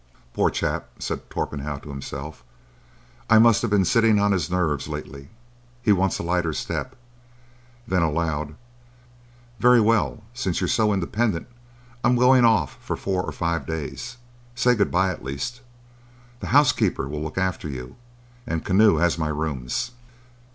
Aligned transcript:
"Poor 0.33 0.49
chap!" 0.49 0.89
said 0.97 1.29
Torpenhow 1.29 1.77
to 1.77 1.89
himself. 1.91 2.43
"I 3.29 3.37
must 3.37 3.61
have 3.61 3.69
been 3.69 3.85
sitting 3.85 4.19
on 4.19 4.31
his 4.31 4.49
nerves 4.49 4.87
lately. 4.87 5.29
He 5.83 5.91
wants 5.91 6.17
a 6.17 6.23
lighter 6.23 6.53
step." 6.53 6.95
Then, 7.87 8.01
aloud, 8.01 8.55
"Very 9.59 9.79
well. 9.79 10.23
Since 10.33 10.59
you're 10.59 10.67
so 10.69 10.91
independent, 10.91 11.45
I'm 12.03 12.15
going 12.15 12.45
off 12.45 12.79
for 12.81 12.97
four 12.97 13.21
or 13.21 13.31
five 13.31 13.67
days. 13.67 14.17
Say 14.55 14.73
good 14.73 14.89
bye 14.89 15.11
at 15.11 15.23
least. 15.23 15.61
The 16.39 16.47
housekeeper 16.47 17.07
will 17.07 17.21
look 17.21 17.37
after 17.37 17.69
you, 17.69 17.95
and 18.47 18.65
Keneu 18.65 18.97
has 18.99 19.19
my 19.19 19.27
rooms." 19.29 19.91